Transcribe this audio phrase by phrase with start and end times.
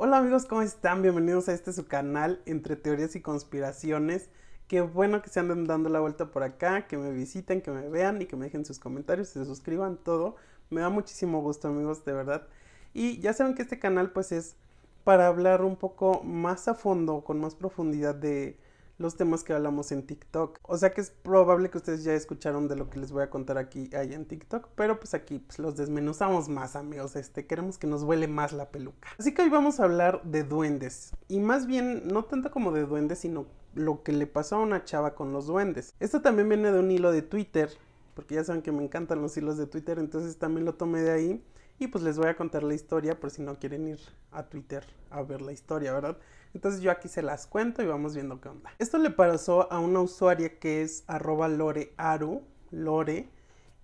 [0.00, 1.02] Hola amigos, ¿cómo están?
[1.02, 4.30] Bienvenidos a este su canal entre teorías y conspiraciones.
[4.68, 7.88] Qué bueno que se anden dando la vuelta por acá, que me visiten, que me
[7.88, 10.36] vean y que me dejen sus comentarios, se suscriban, todo.
[10.70, 12.46] Me da muchísimo gusto amigos, de verdad.
[12.94, 14.54] Y ya saben que este canal pues es
[15.02, 18.56] para hablar un poco más a fondo, con más profundidad de
[18.98, 20.58] los temas que hablamos en TikTok.
[20.62, 23.30] O sea que es probable que ustedes ya escucharon de lo que les voy a
[23.30, 27.16] contar aquí ahí en TikTok, pero pues aquí pues, los desmenuzamos más, amigos.
[27.16, 29.08] Este, queremos que nos huele más la peluca.
[29.18, 32.84] Así que hoy vamos a hablar de duendes y más bien no tanto como de
[32.84, 35.94] duendes, sino lo que le pasó a una chava con los duendes.
[36.00, 37.70] Esto también viene de un hilo de Twitter,
[38.14, 41.12] porque ya saben que me encantan los hilos de Twitter, entonces también lo tomé de
[41.12, 41.44] ahí.
[41.78, 44.00] Y pues les voy a contar la historia por si no quieren ir
[44.32, 46.18] a Twitter a ver la historia, ¿verdad?
[46.54, 48.70] Entonces yo aquí se las cuento y vamos viendo qué onda.
[48.78, 53.28] Esto le pasó a una usuaria que es arroba lorearu, lore.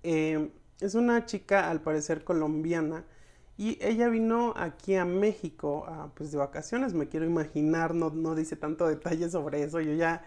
[0.03, 3.05] Eh, es una chica al parecer colombiana
[3.57, 5.87] y ella vino aquí a México
[6.17, 10.25] pues de vacaciones, me quiero imaginar, no, no dice tanto detalle sobre eso, yo ya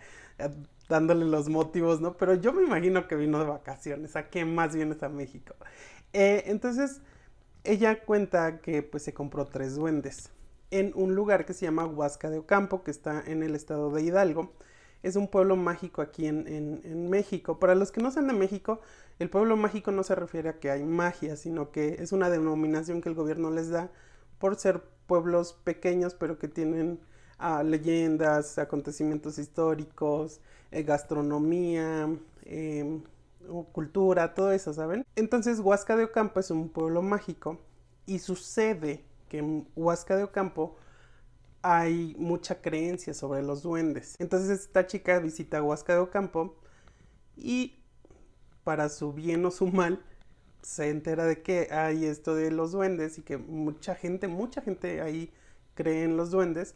[0.87, 2.15] dándole los motivos, ¿no?
[2.15, 5.55] Pero yo me imagino que vino de vacaciones, ¿a qué más vienes a México?
[6.13, 7.01] Eh, entonces
[7.63, 10.31] ella cuenta que pues se compró tres duendes
[10.71, 14.03] en un lugar que se llama Huasca de Ocampo, que está en el estado de
[14.03, 14.53] Hidalgo.
[15.03, 17.59] Es un pueblo mágico aquí en, México.
[17.59, 18.81] Para los que no sean de México,
[19.19, 23.01] el pueblo mágico no se refiere a que hay magia, sino que es una denominación
[23.01, 23.91] que el gobierno les da
[24.39, 26.99] por ser pueblos pequeños, pero que tienen
[27.37, 32.09] ah, leyendas, acontecimientos históricos, eh, gastronomía,
[33.41, 35.05] em, cultura, todo eso, ¿saben?
[35.15, 37.59] Entonces, Huasca de Ocampo es un pueblo mágico
[38.05, 40.77] y sucede que en Huasca de Ocampo
[41.61, 44.15] hay mucha creencia sobre los duendes.
[44.19, 46.55] Entonces esta chica visita Huasca de Ocampo
[47.35, 47.83] y
[48.63, 50.03] para su bien o su mal
[50.61, 55.01] se entera de que hay esto de los duendes y que mucha gente, mucha gente
[55.01, 55.31] ahí
[55.75, 56.75] cree en los duendes.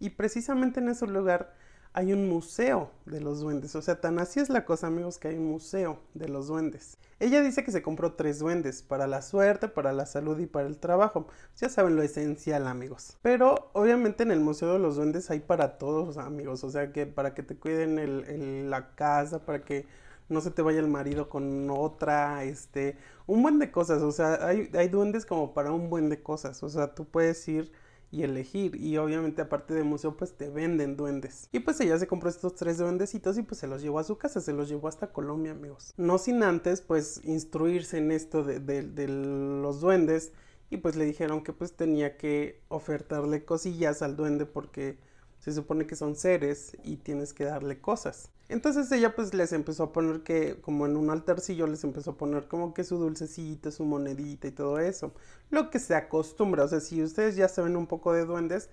[0.00, 1.54] Y precisamente en ese lugar
[1.94, 3.74] hay un museo de los duendes.
[3.76, 6.96] O sea, tan así es la cosa, amigos, que hay un museo de los duendes.
[7.20, 10.66] Ella dice que se compró tres duendes, para la suerte, para la salud y para
[10.66, 11.26] el trabajo.
[11.56, 13.18] Ya saben lo esencial, amigos.
[13.22, 16.64] Pero obviamente en el Museo de los Duendes hay para todos, amigos.
[16.64, 19.86] O sea, que para que te cuiden la casa, para que
[20.28, 24.02] no se te vaya el marido con otra, este, un buen de cosas.
[24.02, 26.62] O sea, hay, hay duendes como para un buen de cosas.
[26.62, 27.70] O sea, tú puedes ir
[28.12, 28.76] y elegir.
[28.76, 31.48] Y obviamente aparte de museo pues te venden duendes.
[31.50, 34.18] Y pues ella se compró estos tres duendecitos y pues se los llevó a su
[34.18, 35.94] casa, se los llevó hasta Colombia amigos.
[35.96, 40.32] No sin antes pues instruirse en esto de, de los duendes
[40.70, 44.98] y pues le dijeron que pues tenía que ofertarle cosillas al duende porque
[45.42, 48.30] se supone que son seres y tienes que darle cosas.
[48.48, 52.16] Entonces ella pues les empezó a poner que, como en un altarcillo, les empezó a
[52.16, 55.12] poner como que su dulcecito, su monedita y todo eso.
[55.50, 58.70] Lo que se acostumbra, o sea, si ustedes ya saben un poco de duendes,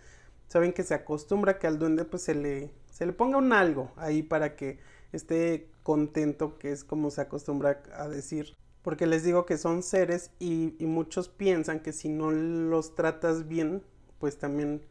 [0.47, 3.91] saben que se acostumbra que al duende pues se le, se le ponga un algo
[3.95, 4.77] ahí para que
[5.11, 8.55] esté contento, que es como se acostumbra a decir.
[8.83, 13.47] Porque les digo que son seres y, y muchos piensan que si no los tratas
[13.47, 13.81] bien,
[14.19, 14.83] pues también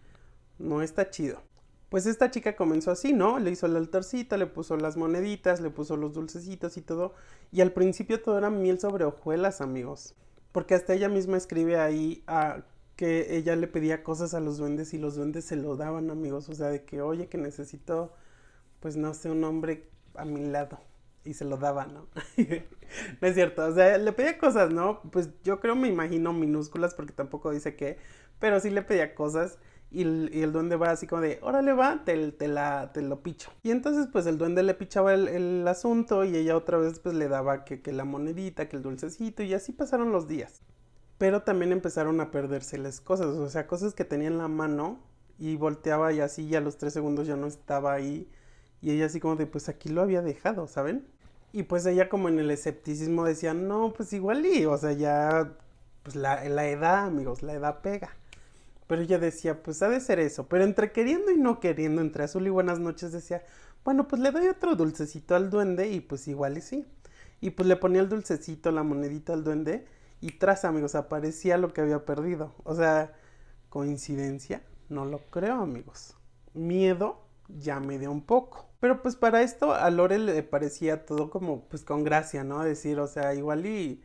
[0.59, 1.47] no está chido.
[1.88, 3.38] Pues esta chica comenzó así, ¿no?
[3.38, 7.15] Le hizo el altarcito, le puso las moneditas, le puso los dulcecitos y todo.
[7.50, 10.15] Y al principio todo era miel sobre hojuelas, amigos.
[10.53, 12.62] Porque hasta ella misma escribe ahí a
[12.97, 16.48] que ella le pedía cosas a los duendes y los duendes se lo daban, amigos.
[16.50, 18.12] O sea, de que, oye, que necesito,
[18.81, 20.78] pues no sé, un hombre a mi lado.
[21.25, 22.06] Y se lo daba, ¿no?
[23.21, 23.65] no es cierto.
[23.66, 25.00] O sea, le pedía cosas, ¿no?
[25.10, 27.98] Pues yo creo, me imagino minúsculas porque tampoco dice qué.
[28.41, 29.59] Pero sí le pedía cosas.
[29.91, 33.50] Y el, duende va así como de, órale va, te, la, te lo picho.
[33.62, 37.28] Y entonces pues el duende le pichaba el, asunto y ella otra vez pues le
[37.28, 40.60] daba que, la monedita, que el dulcecito y así pasaron los días.
[41.16, 45.00] Pero también empezaron a perderse las cosas, o sea, cosas que tenía en la mano
[45.38, 48.31] y volteaba y así y a los tres segundos ya no estaba ahí.
[48.82, 51.06] Y ella así como de, pues aquí lo había dejado, ¿saben?
[51.53, 55.54] Y pues ella como en el escepticismo decía, no, pues igual y, o sea, ya,
[56.03, 58.10] pues la edad, amigos, la edad pega.
[58.88, 60.49] Pero ella decía, pues ha de ser eso.
[60.49, 63.45] Pero entre queriendo y no queriendo, entre azul y buenas noches, decía,
[63.84, 66.86] bueno, pues le doy otro dulcecito al duende y pues igual y sí.
[67.41, 69.86] Y pues le ponía el dulcecito, la monedita al duende
[70.21, 72.54] y tras, amigos, aparecía lo que había perdido.
[72.65, 73.13] O sea,
[73.68, 76.16] coincidencia, no lo creo, amigos.
[76.54, 78.68] Miedo, ya me dio un poco.
[78.80, 82.65] Pero pues para esto a Lore le parecía todo como pues con gracia, ¿no?
[82.65, 84.03] Decir, o sea, igual y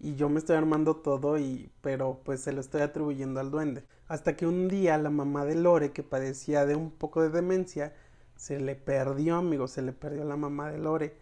[0.00, 3.84] y yo me estoy armando todo y pero pues se lo estoy atribuyendo al duende.
[4.08, 7.94] Hasta que un día la mamá de Lore que padecía de un poco de demencia
[8.36, 11.16] se le perdió, amigo, se le perdió la mamá de Lore.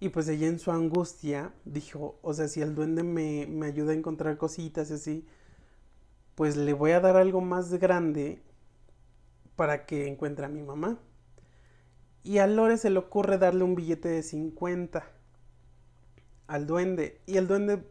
[0.00, 3.92] Y pues ella en su angustia dijo, o sea, si el duende me, me ayuda
[3.92, 5.26] a encontrar cositas y así,
[6.34, 8.42] pues le voy a dar algo más grande
[9.56, 10.98] para que encuentre a mi mamá.
[12.22, 15.04] Y a Lore se le ocurre darle un billete de 50
[16.46, 17.20] al duende.
[17.26, 17.84] Y el duende,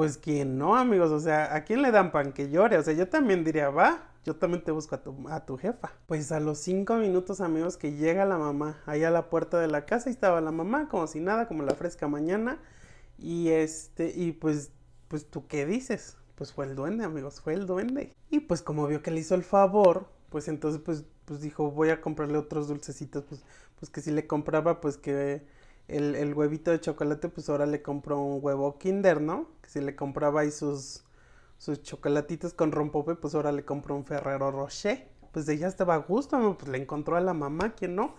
[0.00, 1.10] pues quién no, amigos.
[1.10, 2.78] O sea, ¿a quién le dan pan que llore?
[2.78, 5.92] O sea, yo también diría, va, yo también te busco a tu, a tu jefa.
[6.06, 9.68] Pues a los cinco minutos, amigos, que llega la mamá ahí a la puerta de
[9.68, 12.58] la casa y estaba la mamá como si nada, como la fresca mañana.
[13.18, 14.72] Y este, y pues,
[15.08, 16.16] pues tú qué dices?
[16.34, 18.16] Pues fue el duende, amigos, fue el duende.
[18.30, 21.90] Y pues como vio que le hizo el favor, pues entonces pues, pues dijo, voy
[21.90, 23.44] a comprarle otros dulcecitos, pues,
[23.78, 25.46] pues que si le compraba, pues que
[25.90, 29.48] el, el huevito de chocolate, pues ahora le compró un huevo Kinder, ¿no?
[29.62, 31.04] Que si le compraba ahí sus
[31.60, 35.08] sus chocolatitos con rompope, pues ahora le compró un Ferrero Rocher.
[35.30, 38.14] Pues ella estaba a gusto, pues le encontró a la mamá, ¿quién no?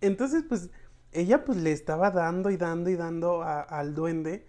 [0.00, 0.70] Entonces, pues
[1.10, 4.46] ella pues le estaba dando y dando y dando al duende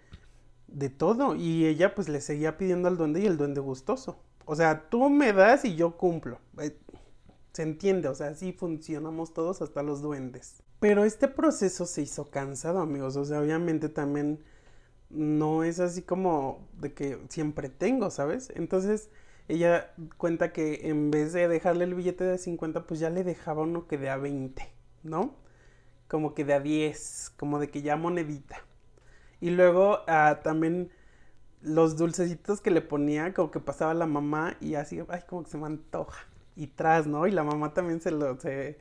[0.68, 1.34] de todo.
[1.34, 4.20] Y ella pues le seguía pidiendo al duende y el duende gustoso.
[4.44, 6.38] O sea, tú me das y yo cumplo.
[7.58, 10.62] Se entiende, o sea, así funcionamos todos hasta los duendes.
[10.78, 13.16] Pero este proceso se hizo cansado, amigos.
[13.16, 14.38] O sea, obviamente también
[15.10, 18.52] no es así como de que siempre tengo, ¿sabes?
[18.54, 19.10] Entonces
[19.48, 23.64] ella cuenta que en vez de dejarle el billete de 50, pues ya le dejaba
[23.64, 24.62] uno que de a 20,
[25.02, 25.34] ¿no?
[26.06, 28.62] Como que de a 10, como de que ya monedita.
[29.40, 30.92] Y luego ah, también
[31.60, 35.50] los dulcecitos que le ponía, como que pasaba la mamá y así, ay, como que
[35.50, 36.28] se me antoja.
[36.58, 37.28] Y tras, ¿no?
[37.28, 38.78] Y la mamá también se lo, se,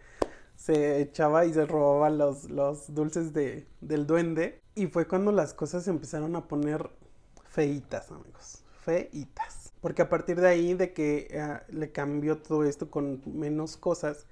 [0.55, 4.63] se echaba y se robaba los, los dulces de, del duende.
[4.73, 6.89] Y fue cuando las cosas se empezaron a poner
[7.47, 8.63] feitas, amigos.
[8.83, 9.71] Feitas.
[9.79, 14.25] Porque a partir de ahí, de que eh, le cambió todo esto con menos cosas,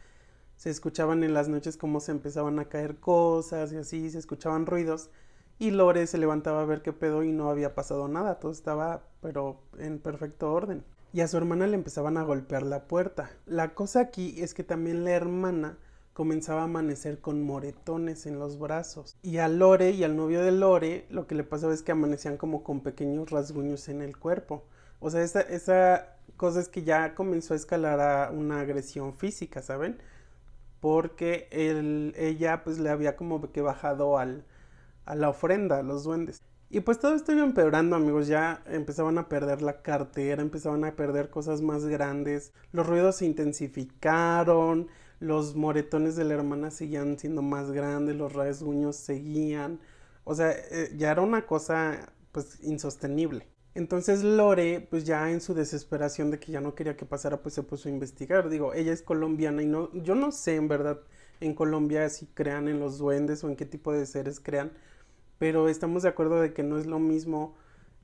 [0.58, 4.66] se escuchaban en las noches cómo se empezaban a caer cosas y así, se escuchaban
[4.66, 5.12] ruidos.
[5.60, 9.04] Y Lore se levantaba a ver qué pedo y no había pasado nada, todo estaba
[9.22, 10.84] pero en perfecto orden.
[11.16, 13.32] Y a su hermana le empezaban a golpear la puerta.
[13.46, 15.78] La cosa aquí es que también la hermana
[16.12, 19.16] comenzaba a amanecer con moretones en los brazos.
[19.24, 22.36] Y a Lore y al novio de Lore lo que le pasaba es que amanecían
[22.36, 24.66] como con pequeños rasguños en el cuerpo.
[25.00, 29.62] O sea, esa, esa cosa es que ya comenzó a escalar a una agresión física,
[29.62, 29.98] ¿saben?
[30.82, 31.48] Porque
[32.18, 34.44] ella pues le había como que bajado al,
[35.06, 36.42] a la ofrenda, a los duendes.
[36.70, 38.28] Y pues todo esto iba empeorando, amigos.
[38.28, 42.54] Ya empezaban a perder la cartera, empezaban a perder cosas más grandes.
[42.72, 44.90] Los ruidos se intensificaron
[45.20, 49.80] los moretones de la hermana seguían siendo más grandes, los rasguños seguían,
[50.24, 53.48] o sea, eh, ya era una cosa pues insostenible.
[53.76, 57.56] Entonces Lore, pues ya en su desesperación de que ya no quería que pasara, pues
[57.56, 58.50] se puso a investigar.
[58.50, 61.02] Digo, ella es colombiana y no, yo no sé en verdad
[61.42, 64.72] en Colombia si crean en los duendes o en qué tipo de seres crean,
[65.38, 67.56] pero estamos de acuerdo de que no es lo mismo,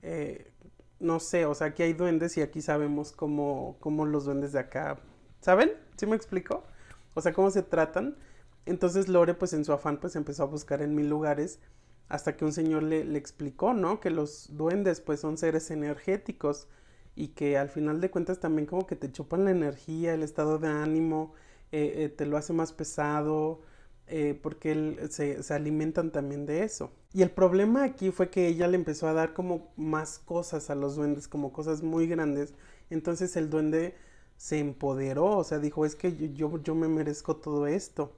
[0.01, 0.51] eh,
[0.99, 4.59] no sé, o sea, aquí hay duendes y aquí sabemos cómo, cómo los duendes de
[4.59, 4.99] acá,
[5.41, 5.71] ¿saben?
[5.97, 6.63] ¿Sí me explico?
[7.13, 8.15] o sea, cómo se tratan.
[8.65, 11.59] Entonces Lore, pues en su afán, pues empezó a buscar en mil lugares
[12.09, 13.99] hasta que un señor le, le, explicó, ¿no?
[13.99, 16.67] Que los duendes, pues son seres energéticos
[17.15, 20.57] y que al final de cuentas también como que te chupan la energía, el estado
[20.59, 21.33] de ánimo,
[21.71, 23.61] eh, eh, te lo hace más pesado,
[24.13, 26.91] eh, porque se, se, alimentan también de eso.
[27.13, 30.75] Y el problema aquí fue que ella le empezó a dar como más cosas a
[30.75, 32.53] los duendes, como cosas muy grandes.
[32.89, 33.95] Entonces el duende
[34.35, 38.13] se empoderó, o sea, dijo, es que yo, yo me merezco todo esto.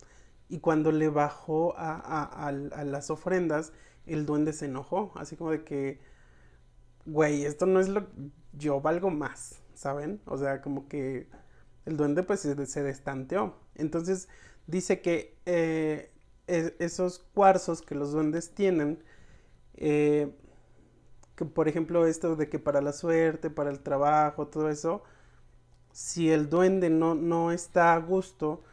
[0.50, 3.72] Y cuando le bajó a, las ofrendas,
[4.08, 6.00] el duende se enojó, así como de que,
[7.06, 8.08] güey, esto no es lo,
[8.54, 10.22] yo valgo más, ¿saben?
[10.26, 11.28] O sea, como que
[11.86, 13.56] el duende pues se, se destanteó.
[13.76, 14.28] Entonces
[14.66, 16.12] dice que eh,
[16.48, 19.04] esos cuarzos que los duendes tienen,
[19.76, 20.34] eh,
[21.36, 25.04] que por ejemplo esto de que para la suerte, para el trabajo, todo eso,
[25.92, 28.64] si el duende no, no está a gusto,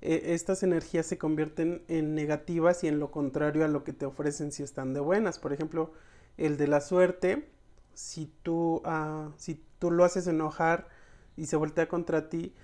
[0.00, 4.06] e, estas energías se convierten en negativas y en lo contrario a lo que te
[4.06, 5.38] ofrecen si están de buenas.
[5.38, 5.92] Por ejemplo,
[6.36, 7.48] el de la suerte,
[7.94, 10.88] si tú, ah, si tú lo haces enojar
[11.36, 12.54] y se voltea contra ti,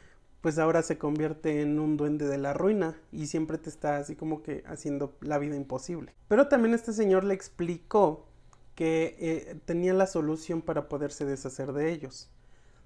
[0.45, 4.15] pues ahora se convierte en un duende de la ruina y siempre te está así
[4.15, 6.13] como que haciendo la vida imposible.
[6.29, 8.27] Pero también este señor le explicó
[8.75, 12.29] que eh, tenía la solución para poderse deshacer de ellos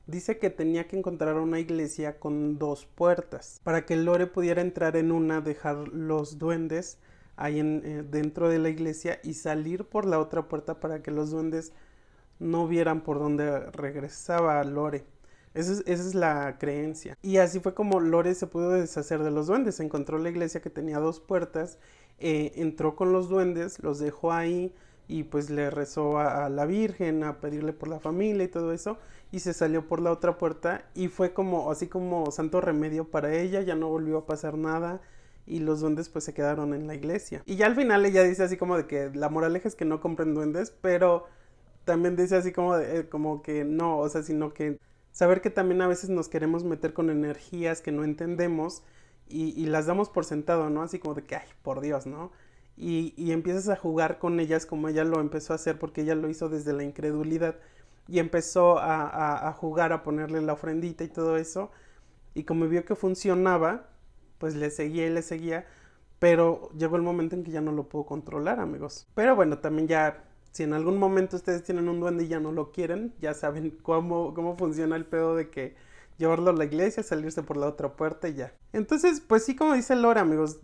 [0.06, 4.96] dice que tenía que encontrar una iglesia con dos puertas para que Lore pudiera entrar
[4.96, 6.98] en una, dejar los duendes
[7.34, 11.32] ahí eh, dentro de la iglesia y salir por la otra puerta para que los
[11.32, 11.72] duendes
[12.38, 15.17] no vieran por dónde regresaba Lore.
[15.54, 17.16] Esa es, esa es, la creencia.
[17.22, 19.80] Y así fue como Lore se pudo deshacer de los duendes.
[19.80, 21.78] Encontró la iglesia que tenía dos puertas,
[22.18, 24.74] eh, entró con los duendes, los dejó ahí
[25.08, 28.98] y pues le rezó a, la Virgen a pedirle por la familia y todo eso
[29.32, 33.34] y se salió por la otra puerta y fue como así como santo remedio para
[33.34, 35.00] ella, ya no volvió a pasar nada
[35.46, 37.42] y los duendes pues se quedaron en la iglesia.
[37.46, 40.00] Y ya al final ella dice así como de que la moraleja es que no
[40.00, 41.26] compren duendes, pero
[41.84, 44.78] también dice así como eh, como que no, o sea, sino que
[45.12, 48.82] saber que también a veces nos queremos meter con energías que no entendemos
[49.28, 50.82] y, las damos por sentado, ¿no?
[50.82, 52.32] Así como de que, ay, por Dios, ¿no?
[52.76, 56.28] Y, empiezas a jugar con ellas como ella lo empezó a hacer porque ella lo
[56.28, 57.56] hizo desde la incredulidad
[58.06, 61.70] y empezó a, jugar, a ponerle la ofrendita y todo eso.
[62.34, 63.88] Y como vio que funcionaba,
[64.38, 65.66] pues le seguía y le seguía.
[66.18, 69.06] Pero llegó el momento en que ya no lo puedo controlar, amigos.
[69.14, 70.24] Pero bueno, también ya,
[70.58, 73.78] si en algún momento ustedes tienen un duende y ya no lo quieren, ya saben
[73.80, 75.76] cómo, cómo funciona el pedo de que
[76.16, 78.52] llevarlo a la iglesia, salirse por la otra puerta y ya.
[78.72, 80.58] Entonces, pues sí, como dice Laura, amigos,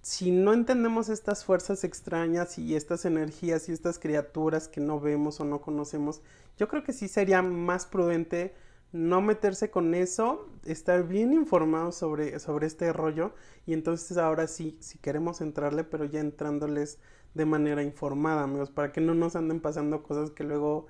[0.00, 5.38] si no entendemos estas fuerzas extrañas y estas energías y estas criaturas que no vemos
[5.38, 6.22] o no conocemos,
[6.56, 8.54] yo creo que sí sería más prudente
[8.92, 13.34] no meterse con eso, estar bien informado sobre, sobre este rollo
[13.66, 16.98] y entonces ahora sí, si queremos entrarle, pero ya entrándoles
[17.36, 20.86] de manera informada, amigos, para que no nos anden pasando cosas que luego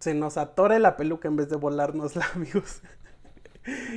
[0.00, 2.80] se nos atore la peluca en vez de volárnosla, amigos.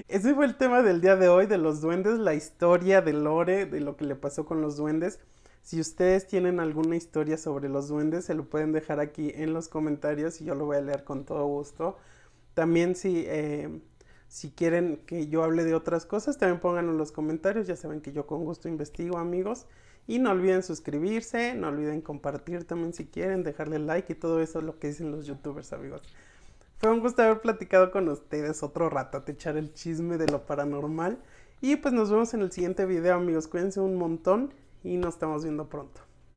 [0.08, 3.66] Ese fue el tema del día de hoy, de los duendes, la historia de Lore,
[3.66, 5.20] de lo que le pasó con los duendes.
[5.64, 9.68] Si ustedes tienen alguna historia sobre los duendes, se lo pueden dejar aquí en los
[9.68, 11.98] comentarios y yo lo voy a leer con todo gusto.
[12.54, 13.82] También si, eh,
[14.28, 17.68] si quieren que yo hable de otras cosas, también pónganlo en los comentarios.
[17.68, 19.68] Ya saben que yo con gusto investigo, amigos.
[20.08, 24.60] Y no olviden suscribirse, no olviden compartir también si quieren, dejarle like y todo eso
[24.60, 26.02] es lo que dicen los youtubers, amigos.
[26.80, 30.46] Fue un gusto haber platicado con ustedes otro rato, te echar el chisme de lo
[30.46, 31.20] paranormal.
[31.62, 33.48] Y pues nos vemos en el siguiente video, amigos.
[33.48, 34.54] Cuídense un montón
[34.84, 36.09] y nos estamos viendo pronto.